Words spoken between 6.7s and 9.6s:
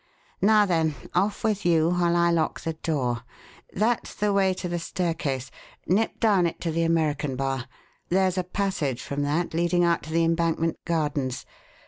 the American bar. There's a passage from that